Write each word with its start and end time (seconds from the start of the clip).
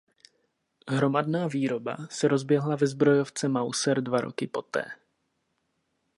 Hromadná 0.89 1.47
výroba 1.47 1.97
se 2.09 2.27
rozběhla 2.27 2.75
ve 2.75 2.87
zbrojovce 2.87 3.47
Mauser 3.49 4.01
dva 4.01 4.21
roky 4.21 4.47
poté. 4.47 4.83